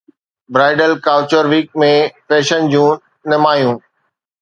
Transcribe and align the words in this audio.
bridal 0.55 0.91
couture 1.09 1.43
week 1.53 1.77
۾ 1.85 1.91
fashion 2.27 2.61
جون 2.75 2.91
نمايانون 3.31 3.77